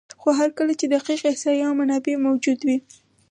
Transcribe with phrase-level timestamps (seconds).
[0.21, 2.77] خو هر کله چې دقیق احصایه او منابع موجود وي،